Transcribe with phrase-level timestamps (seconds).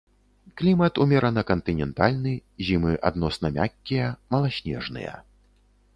[0.61, 2.33] Клімат умерана кантынентальны,
[2.69, 5.13] зімы адносна мяккія, маласнежныя.